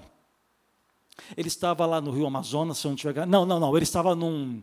[1.37, 4.13] ele estava lá no Rio Amazonas, se eu não tiver, não, não, não, ele estava
[4.13, 4.61] num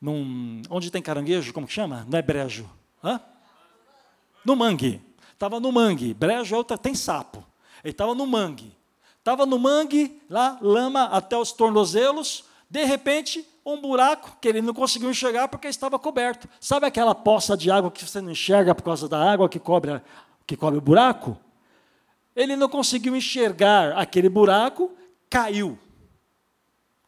[0.00, 2.06] num onde tem caranguejo, como que chama?
[2.08, 2.70] Não é brejo.
[3.02, 3.20] Hã?
[4.44, 5.02] No mangue.
[5.32, 6.14] Estava no mangue.
[6.14, 7.44] Brejo é outra, tem sapo.
[7.82, 8.72] Ele estava no mangue.
[9.18, 12.44] Estava no mangue, lá, lama até os tornozelos,
[12.74, 16.48] de repente, um buraco que ele não conseguiu enxergar porque estava coberto.
[16.58, 20.02] Sabe aquela poça de água que você não enxerga por causa da água que cobre,
[20.44, 21.38] que cobre o buraco?
[22.34, 24.90] Ele não conseguiu enxergar aquele buraco,
[25.30, 25.78] caiu.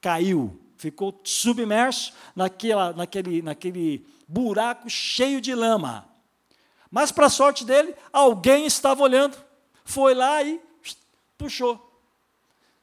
[0.00, 6.06] caiu, ficou submerso naquela, naquele, naquele buraco cheio de lama.
[6.88, 9.36] Mas, para a sorte dele, alguém estava olhando,
[9.84, 10.60] foi lá e
[11.36, 11.85] puxou.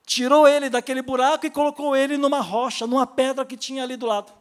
[0.06, 4.06] Tirou ele daquele buraco e colocou ele numa rocha, numa pedra que tinha ali do
[4.06, 4.32] lado.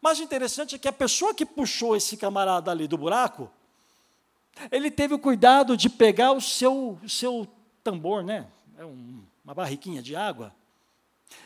[0.00, 3.50] Mas o interessante é que a pessoa que puxou esse camarada ali do buraco,
[4.70, 7.46] ele teve o cuidado de pegar o seu, o seu
[7.82, 8.46] tambor, né?
[8.78, 10.54] É um, uma barriquinha de água,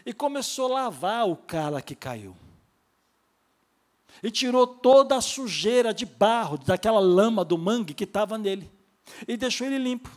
[0.04, 2.36] e começou a lavar o cara que caiu.
[4.22, 8.70] E tirou toda a sujeira de barro, daquela lama do mangue que estava nele.
[9.26, 10.10] E deixou ele limpo.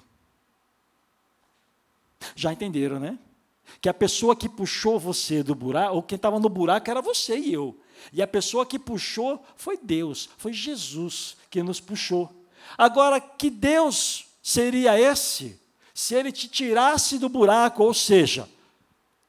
[2.35, 3.17] Já entenderam, né?
[3.81, 7.37] Que a pessoa que puxou você do buraco, ou quem estava no buraco era você
[7.37, 7.77] e eu.
[8.13, 12.29] E a pessoa que puxou foi Deus, foi Jesus que nos puxou.
[12.77, 15.59] Agora, que Deus seria esse
[15.93, 18.47] se ele te tirasse do buraco, ou seja,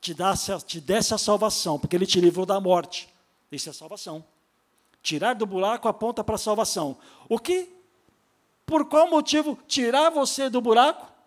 [0.00, 3.08] te, dasse, te desse a salvação, porque ele te livrou da morte?
[3.50, 4.24] Isso é salvação.
[5.02, 6.98] Tirar do buraco aponta para a salvação.
[7.28, 7.68] O que?
[8.66, 11.17] Por qual motivo tirar você do buraco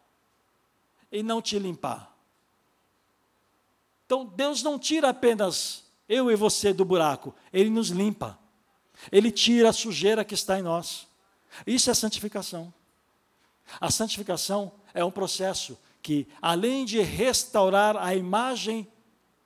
[1.12, 2.16] e não te limpar?
[4.06, 8.38] Então, Deus não tira apenas eu e você do buraco, Ele nos limpa.
[9.10, 11.08] Ele tira a sujeira que está em nós.
[11.66, 12.74] Isso é santificação.
[13.80, 18.88] A santificação é um processo que, além de restaurar a imagem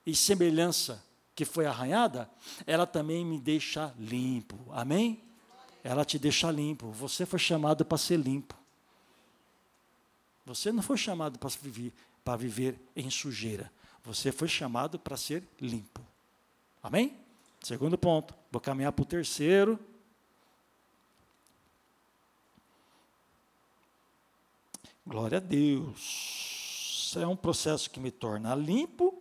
[0.04, 2.28] e semelhança que foi arranhada,
[2.66, 4.58] ela também me deixa limpo.
[4.72, 5.22] Amém?
[5.84, 6.90] Ela te deixa limpo.
[6.90, 8.56] Você foi chamado para ser limpo.
[10.46, 11.92] Você não foi chamado para viver,
[12.24, 13.70] para viver em sujeira.
[14.04, 16.00] Você foi chamado para ser limpo.
[16.80, 17.18] Amém?
[17.60, 18.32] Segundo ponto.
[18.52, 19.76] Vou caminhar para o terceiro.
[25.04, 27.12] Glória a Deus.
[27.16, 29.20] É um processo que me torna limpo.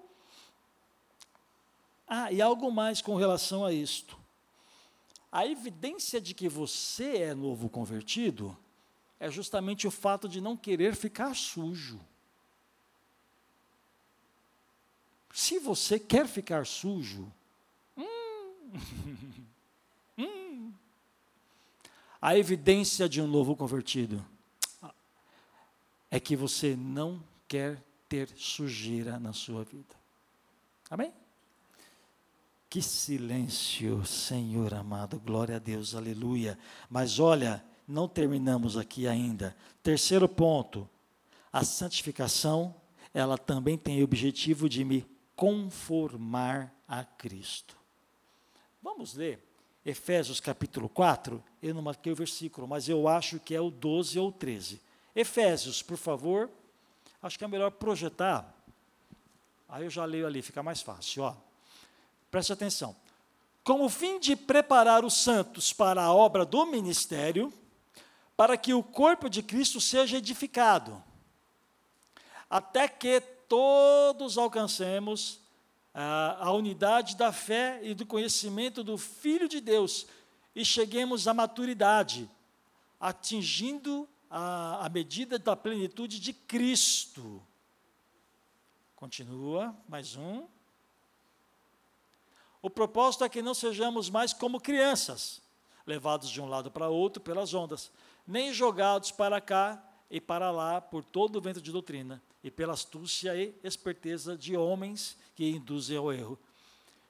[2.08, 4.16] Ah, e algo mais com relação a isto.
[5.32, 8.56] A evidência de que você é novo convertido
[9.20, 12.00] é justamente o fato de não querer ficar sujo.
[15.34, 17.32] Se você quer ficar sujo,
[20.18, 20.74] hum.
[22.22, 24.26] A evidência de um novo convertido
[26.10, 29.96] é que você não quer ter sujeira na sua vida.
[30.90, 31.14] Amém?
[32.70, 36.58] Que silêncio, Senhor amado, glória a Deus, aleluia.
[36.90, 39.56] Mas olha, não terminamos aqui ainda.
[39.84, 40.90] Terceiro ponto,
[41.52, 42.76] a santificação,
[43.14, 47.76] ela também tem o objetivo de me conformar a Cristo.
[48.82, 49.40] Vamos ler
[49.86, 51.44] Efésios capítulo 4.
[51.62, 54.82] Eu não marquei o versículo, mas eu acho que é o 12 ou 13.
[55.16, 56.50] Efésios, por favor.
[57.22, 58.54] Acho que é melhor projetar.
[59.70, 61.24] Aí eu já leio ali, fica mais fácil.
[61.24, 61.36] Ó.
[62.32, 62.96] Preste atenção.
[63.64, 67.52] Com o fim de preparar os santos para a obra do ministério,
[68.36, 71.02] para que o corpo de Cristo seja edificado,
[72.50, 75.40] até que todos alcancemos
[75.94, 80.06] a, a unidade da fé e do conhecimento do Filho de Deus
[80.54, 82.30] e cheguemos à maturidade,
[83.00, 87.42] atingindo a, a medida da plenitude de Cristo.
[88.96, 90.48] Continua, mais um.
[92.62, 95.42] O propósito é que não sejamos mais como crianças,
[95.86, 97.92] levados de um lado para outro pelas ondas,
[98.28, 102.74] nem jogados para cá e para lá por todo o vento de doutrina e pela
[102.74, 106.40] astúcia e esperteza de homens que induzem ao erro.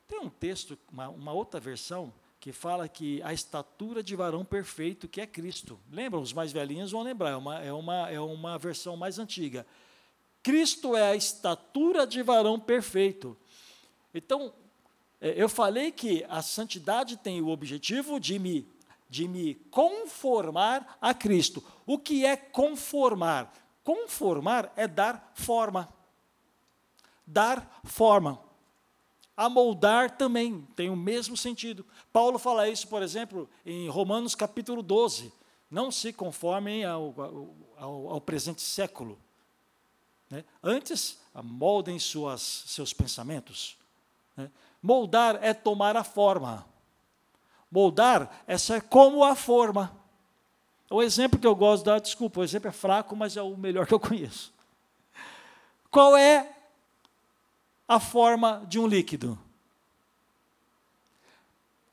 [0.08, 5.08] Tem um texto, uma, uma outra versão, que fala que a estatura de varão perfeito,
[5.08, 5.80] que é Cristo.
[5.92, 6.22] Lembram?
[6.22, 9.66] Os mais velhinhos vão lembrar, é uma, é uma, é uma versão mais antiga.
[10.44, 13.36] Cristo é a estatura de varão perfeito.
[14.14, 14.54] Então,
[15.36, 18.68] eu falei que a santidade tem o objetivo de me,
[19.10, 21.64] de me conformar a Cristo.
[21.86, 23.52] O que é conformar?
[23.84, 25.90] Conformar é dar forma.
[27.26, 28.40] Dar forma.
[29.36, 31.86] Amoldar também tem o mesmo sentido.
[32.14, 35.34] Paulo fala isso, por exemplo, em Romanos capítulo 12.
[35.70, 37.14] Não se conformem ao,
[37.78, 39.20] ao, ao presente século.
[40.30, 40.46] Né?
[40.64, 43.76] Antes, moldem suas, seus pensamentos.
[44.38, 44.50] Né?
[44.86, 46.64] Moldar é tomar a forma.
[47.72, 50.00] Moldar é ser como a forma.
[50.92, 53.58] O exemplo que eu gosto de dar, desculpa, o exemplo é fraco, mas é o
[53.58, 54.54] melhor que eu conheço.
[55.90, 56.56] Qual é
[57.88, 59.36] a forma de um líquido?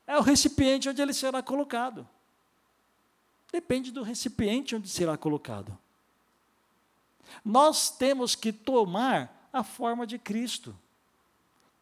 [0.05, 2.07] É o recipiente onde ele será colocado.
[3.51, 5.75] Depende do recipiente onde será colocado.
[7.43, 10.77] Nós temos que tomar a forma de Cristo.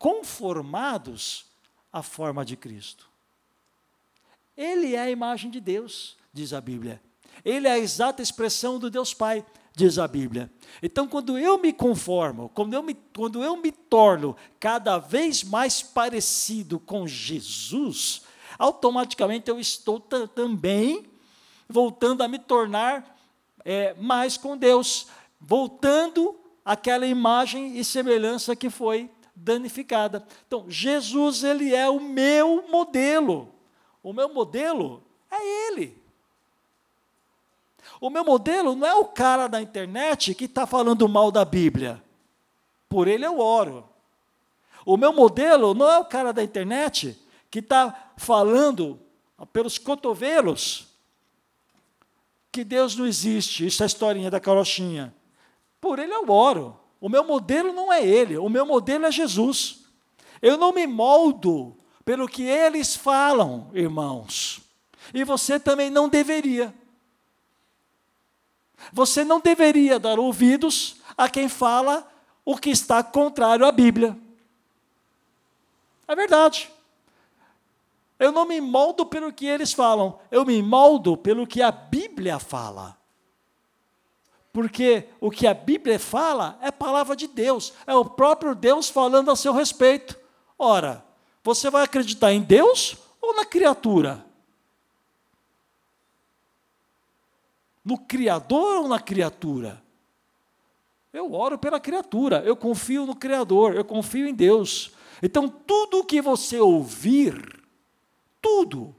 [0.01, 1.45] Conformados
[1.93, 3.07] à forma de Cristo.
[4.57, 6.99] Ele é a imagem de Deus, diz a Bíblia.
[7.45, 9.45] Ele é a exata expressão do Deus Pai,
[9.75, 10.51] diz a Bíblia.
[10.81, 15.83] Então, quando eu me conformo, quando eu me, quando eu me torno cada vez mais
[15.83, 18.23] parecido com Jesus,
[18.57, 21.05] automaticamente eu estou também
[21.69, 23.19] voltando a me tornar
[23.63, 25.05] é, mais com Deus,
[25.39, 26.35] voltando
[26.65, 29.07] àquela imagem e semelhança que foi
[29.43, 30.25] danificada.
[30.45, 33.49] Então, Jesus, ele é o meu modelo.
[34.03, 35.99] O meu modelo é ele.
[37.99, 42.01] O meu modelo não é o cara da internet que está falando mal da Bíblia.
[42.87, 43.87] Por ele eu oro.
[44.85, 47.17] O meu modelo não é o cara da internet
[47.49, 48.99] que está falando
[49.51, 50.87] pelos cotovelos
[52.51, 55.13] que Deus não existe, isso é a historinha da carochinha.
[55.79, 56.80] Por ele eu oro.
[57.01, 59.79] O meu modelo não é ele, o meu modelo é Jesus.
[60.39, 61.75] Eu não me moldo
[62.05, 64.61] pelo que eles falam, irmãos.
[65.11, 66.73] E você também não deveria.
[68.93, 72.07] Você não deveria dar ouvidos a quem fala
[72.45, 74.17] o que está contrário à Bíblia.
[76.07, 76.71] É verdade.
[78.19, 82.37] Eu não me moldo pelo que eles falam, eu me moldo pelo que a Bíblia
[82.37, 83.00] fala.
[84.53, 89.31] Porque o que a Bíblia fala é palavra de Deus, é o próprio Deus falando
[89.31, 90.17] a seu respeito.
[90.57, 91.03] Ora,
[91.43, 94.25] você vai acreditar em Deus ou na criatura?
[97.83, 99.81] No Criador ou na criatura?
[101.13, 104.91] Eu oro pela criatura, eu confio no Criador, eu confio em Deus.
[105.21, 107.61] Então, tudo o que você ouvir,
[108.41, 108.95] tudo.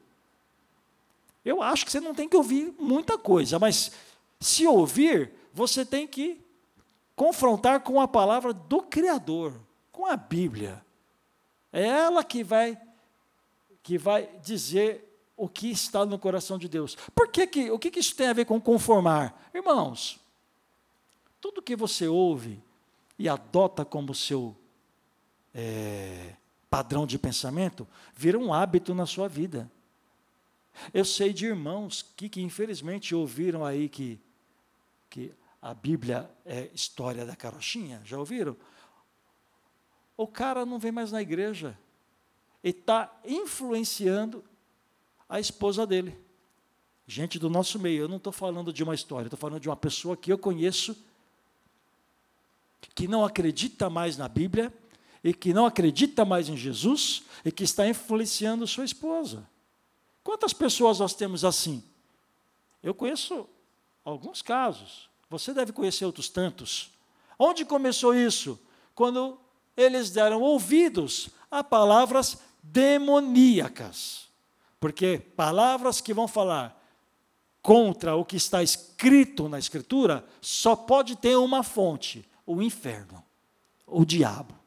[1.44, 3.92] Eu acho que você não tem que ouvir muita coisa, mas
[4.38, 6.40] se ouvir, você tem que
[7.14, 9.54] confrontar com a palavra do Criador,
[9.90, 10.84] com a Bíblia.
[11.72, 12.80] É ela que vai
[13.82, 16.96] que vai dizer o que está no coração de Deus.
[17.14, 19.50] Por que, que o que, que isso tem a ver com conformar?
[19.52, 20.20] Irmãos,
[21.40, 22.62] tudo que você ouve
[23.18, 24.56] e adota como seu
[25.54, 26.34] é,
[26.70, 29.70] padrão de pensamento, vira um hábito na sua vida.
[30.92, 34.18] Eu sei de irmãos que, que infelizmente ouviram aí que,
[35.10, 35.32] que
[35.62, 38.56] a Bíblia é história da carochinha, já ouviram?
[40.16, 41.78] O cara não vem mais na igreja
[42.64, 44.44] e está influenciando
[45.28, 46.18] a esposa dele.
[47.06, 49.76] Gente do nosso meio, eu não estou falando de uma história, estou falando de uma
[49.76, 50.96] pessoa que eu conheço,
[52.94, 54.72] que não acredita mais na Bíblia,
[55.24, 59.48] e que não acredita mais em Jesus e que está influenciando sua esposa.
[60.24, 61.82] Quantas pessoas nós temos assim?
[62.82, 63.48] Eu conheço
[64.04, 66.90] alguns casos, você deve conhecer outros tantos.
[67.38, 68.58] Onde começou isso?
[68.94, 69.38] Quando
[69.76, 74.28] eles deram ouvidos a palavras demoníacas.
[74.78, 76.80] Porque palavras que vão falar
[77.60, 83.24] contra o que está escrito na Escritura só pode ter uma fonte: o inferno,
[83.86, 84.62] o diabo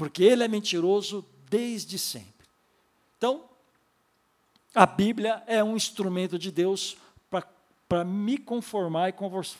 [0.00, 2.48] porque ele é mentiroso desde sempre.
[3.18, 3.44] Então,
[4.74, 6.96] a Bíblia é um instrumento de Deus
[7.90, 9.14] para me conformar e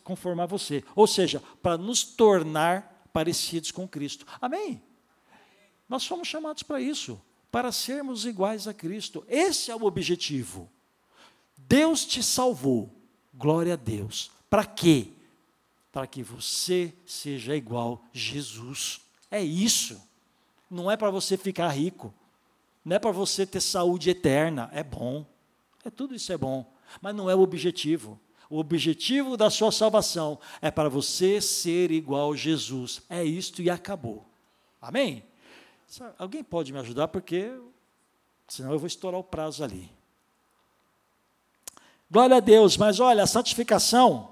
[0.05, 0.85] conformar você.
[0.95, 4.25] Ou seja, para nos tornar parecidos com Cristo.
[4.41, 4.81] Amém?
[5.89, 7.21] Nós somos chamados para isso,
[7.51, 9.25] para sermos iguais a Cristo.
[9.27, 10.71] Esse é o objetivo.
[11.57, 12.95] Deus te salvou.
[13.35, 14.31] Glória a Deus.
[14.49, 15.09] Para quê?
[15.91, 19.01] Para que você seja igual a Jesus.
[19.29, 20.01] É isso.
[20.71, 22.15] Não é para você ficar rico.
[22.85, 24.71] Não é para você ter saúde eterna.
[24.73, 25.27] É bom.
[25.85, 26.73] É tudo isso é bom.
[27.01, 28.19] Mas não é o objetivo.
[28.49, 33.03] O objetivo da sua salvação é para você ser igual a Jesus.
[33.09, 34.27] É isto e acabou.
[34.81, 35.25] Amém?
[36.19, 37.53] Alguém pode me ajudar porque
[38.49, 39.91] senão eu vou estourar o prazo ali.
[42.11, 44.31] Glória a Deus, mas olha, a santificação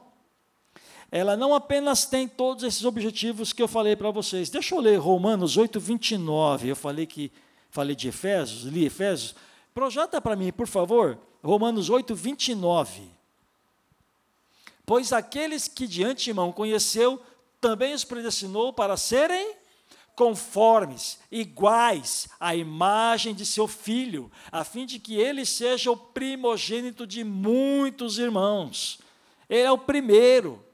[1.10, 4.50] ela não apenas tem todos esses objetivos que eu falei para vocês.
[4.50, 6.68] Deixa eu ler Romanos 8, 29.
[6.68, 7.32] Eu falei que
[7.70, 9.34] falei de Efésios, li Efésios.
[9.72, 13.10] Projeta para mim, por favor, Romanos 8, 29.
[14.84, 17.22] Pois aqueles que de antemão conheceu,
[17.60, 19.56] também os predestinou para serem
[20.16, 27.06] conformes, iguais à imagem de seu filho, a fim de que ele seja o primogênito
[27.06, 28.98] de muitos irmãos.
[29.48, 30.64] Ele é o primeiro,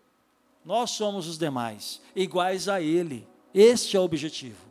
[0.64, 3.28] nós somos os demais, iguais a Ele.
[3.52, 4.64] Este é o objetivo.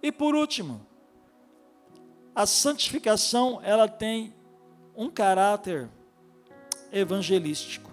[0.00, 0.86] E por último,
[2.34, 4.32] a santificação ela tem
[4.94, 5.88] um caráter
[6.92, 7.90] evangelístico.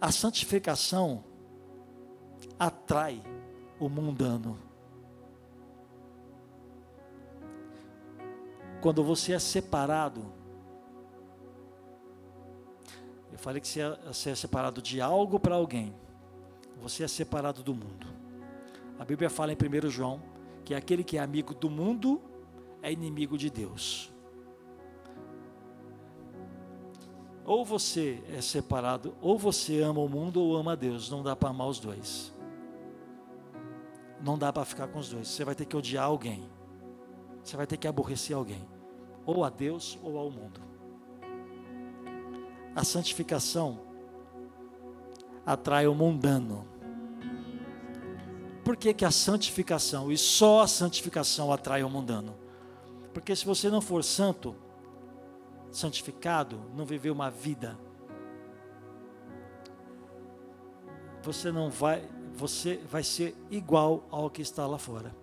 [0.00, 1.24] A santificação
[2.58, 3.22] atrai
[3.80, 4.58] o mundano.
[8.80, 10.32] Quando você é separado,
[13.32, 13.68] eu falei que
[14.06, 15.94] você é separado de algo para alguém,
[16.80, 18.06] você é separado do mundo.
[18.98, 20.22] A Bíblia fala em 1 João
[20.64, 22.20] que aquele que é amigo do mundo
[22.82, 24.13] é inimigo de Deus.
[27.44, 31.10] Ou você é separado, ou você ama o mundo ou ama Deus.
[31.10, 32.32] Não dá para amar os dois.
[34.20, 35.28] Não dá para ficar com os dois.
[35.28, 36.48] Você vai ter que odiar alguém.
[37.42, 38.66] Você vai ter que aborrecer alguém.
[39.26, 40.60] Ou a Deus ou ao mundo.
[42.74, 43.78] A santificação
[45.44, 46.66] atrai o mundano.
[48.64, 52.34] Por que, que a santificação, e só a santificação atrai o mundano?
[53.12, 54.56] Porque se você não for santo,
[55.74, 57.78] santificado, não viver uma vida,
[61.20, 65.14] você não vai, você vai ser igual ao que está lá fora.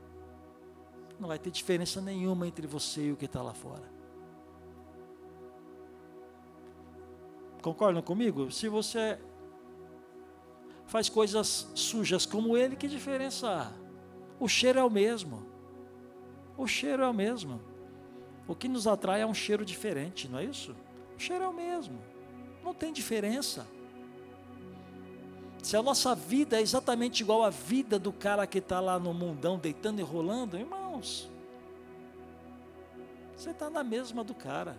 [1.20, 3.90] Não vai ter diferença nenhuma entre você e o que está lá fora.
[7.62, 8.52] Concordam comigo?
[8.52, 9.20] Se você
[10.88, 13.72] faz coisas sujas como ele, que diferença há?
[14.40, 15.46] O cheiro é o mesmo.
[16.58, 17.71] O cheiro é o mesmo.
[18.48, 20.76] O que nos atrai é um cheiro diferente, não é isso?
[21.16, 22.00] O cheiro é o mesmo,
[22.64, 23.66] não tem diferença.
[25.62, 29.14] Se a nossa vida é exatamente igual à vida do cara que está lá no
[29.14, 31.30] mundão deitando e rolando, irmãos,
[33.36, 34.76] você está na mesma do cara,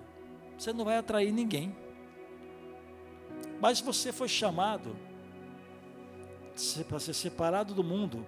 [0.58, 1.74] você não vai atrair ninguém.
[3.60, 4.96] Mas você foi chamado
[6.88, 8.26] para ser separado do mundo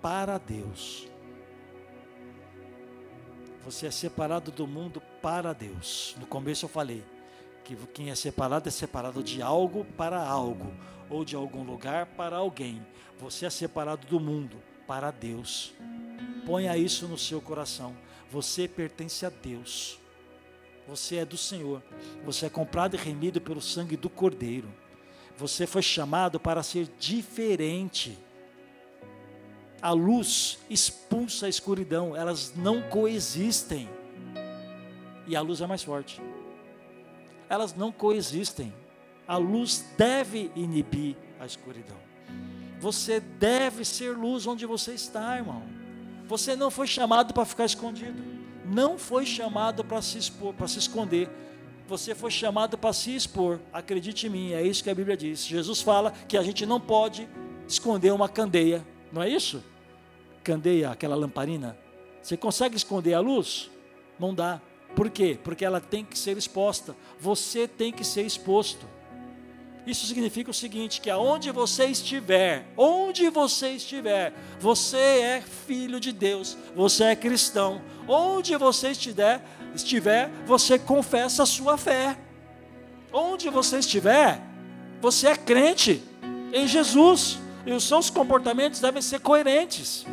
[0.00, 1.09] para Deus.
[3.64, 6.14] Você é separado do mundo para Deus.
[6.18, 7.04] No começo eu falei
[7.64, 10.72] que quem é separado é separado de algo para algo,
[11.08, 12.84] ou de algum lugar para alguém.
[13.18, 14.56] Você é separado do mundo
[14.86, 15.74] para Deus.
[16.46, 17.94] Ponha isso no seu coração.
[18.30, 19.98] Você pertence a Deus.
[20.88, 21.82] Você é do Senhor.
[22.24, 24.68] Você é comprado e remido pelo sangue do Cordeiro.
[25.36, 28.18] Você foi chamado para ser diferente
[29.82, 33.88] a luz expulsa a escuridão, elas não coexistem.
[35.26, 36.20] E a luz é mais forte.
[37.48, 38.72] Elas não coexistem.
[39.26, 41.96] A luz deve inibir a escuridão.
[42.78, 45.62] Você deve ser luz onde você está, irmão.
[46.26, 48.22] Você não foi chamado para ficar escondido.
[48.64, 51.28] Não foi chamado para se expor, para se esconder.
[51.88, 53.58] Você foi chamado para se expor.
[53.72, 55.44] Acredite em mim, é isso que a Bíblia diz.
[55.44, 57.28] Jesus fala que a gente não pode
[57.66, 59.62] esconder uma candeia, não é isso?
[60.42, 61.76] Candeia, aquela lamparina,
[62.22, 63.70] você consegue esconder a luz?
[64.18, 64.60] Não dá.
[64.94, 65.38] Por quê?
[65.42, 66.96] Porque ela tem que ser exposta.
[67.18, 68.86] Você tem que ser exposto.
[69.86, 76.12] Isso significa o seguinte: que aonde você estiver, onde você estiver, você é filho de
[76.12, 77.80] Deus, você é cristão.
[78.06, 79.42] Onde você estiver,
[79.74, 82.18] estiver, você confessa a sua fé.
[83.12, 84.40] Onde você estiver,
[85.00, 86.02] você é crente
[86.52, 87.38] em Jesus.
[87.66, 90.06] E os seus comportamentos devem ser coerentes.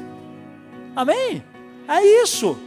[0.98, 1.43] Amém?
[1.88, 2.58] É isso.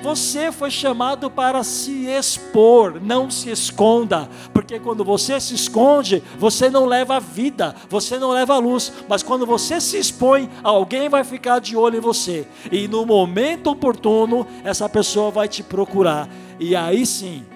[0.00, 6.68] Você foi chamado para se expor, não se esconda, porque quando você se esconde, você
[6.68, 11.22] não leva vida, você não leva a luz, mas quando você se expõe, alguém vai
[11.22, 16.28] ficar de olho em você, e no momento oportuno, essa pessoa vai te procurar,
[16.60, 17.46] e aí sim,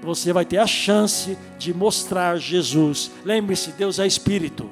[0.00, 3.10] você vai ter a chance de mostrar Jesus.
[3.24, 4.70] Lembre-se, Deus é Espírito,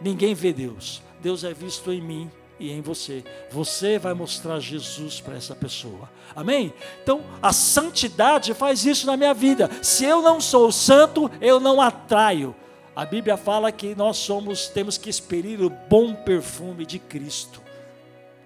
[0.00, 3.24] ninguém vê Deus, Deus é visto em mim e em você.
[3.50, 6.10] Você vai mostrar Jesus para essa pessoa.
[6.34, 6.72] Amém?
[7.02, 9.70] Então, a santidade faz isso na minha vida.
[9.82, 12.54] Se eu não sou santo, eu não atraio.
[12.94, 17.60] A Bíblia fala que nós somos, temos que expelir o bom perfume de Cristo.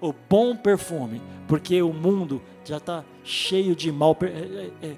[0.00, 4.96] O bom perfume, porque o mundo já está cheio de mal, é, é, é,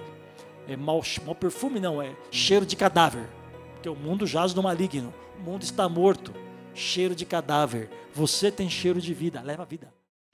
[0.69, 1.03] é mal,
[1.39, 3.29] perfume, não, é cheiro de cadáver.
[3.75, 6.33] Porque o mundo jaz no maligno, o mundo está morto
[6.75, 7.89] cheiro de cadáver.
[8.15, 9.93] Você tem cheiro de vida, leva a vida.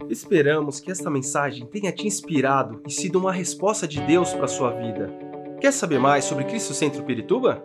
[0.09, 4.49] Esperamos que esta mensagem tenha te inspirado e sido uma resposta de Deus para a
[4.49, 5.13] sua vida.
[5.61, 7.63] Quer saber mais sobre Cristo Centro Pirituba?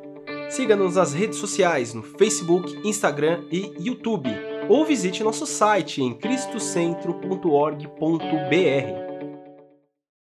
[0.49, 4.29] Siga-nos nas redes sociais no Facebook, Instagram e YouTube,
[4.67, 9.02] ou visite nosso site em cristocentro.org.br.